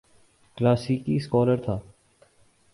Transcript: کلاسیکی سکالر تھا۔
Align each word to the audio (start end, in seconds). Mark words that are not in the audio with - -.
کلاسیکی 0.57 1.15
سکالر 1.25 1.57
تھا۔ 1.65 1.75